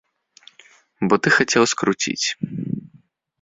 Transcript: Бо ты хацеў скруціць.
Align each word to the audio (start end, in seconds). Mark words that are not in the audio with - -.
Бо 1.11 1.19
ты 1.25 1.29
хацеў 1.35 1.63
скруціць. 1.73 2.27